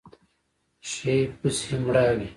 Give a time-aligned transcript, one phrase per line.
[0.91, 2.27] شي پسې مړاوی